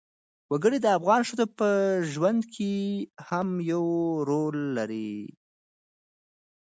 وګړي 0.51 0.77
د 0.81 0.87
افغان 0.97 1.21
ښځو 1.27 1.45
په 1.59 1.67
ژوند 2.11 2.41
کې 2.53 2.73
هم 3.27 3.47
یو 3.71 3.85
رول 4.29 4.57
لري. 4.77 5.15